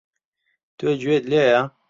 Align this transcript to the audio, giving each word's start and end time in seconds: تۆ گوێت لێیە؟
تۆ 0.77 0.89
گوێت 1.01 1.25
لێیە؟ 1.31 1.59